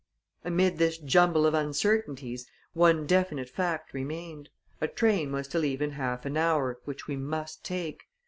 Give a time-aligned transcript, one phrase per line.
[0.43, 4.49] Amid this jumble of uncertainties, one definite fact remained
[4.81, 8.05] a train was to leave in half an hour, which we must take.